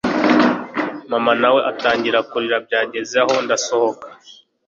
mama 1.11 1.31
nawe 1.41 1.59
atangira 1.71 2.19
kurira 2.29 2.57
byagezaho 2.65 3.33
ndasohoka 3.45 4.07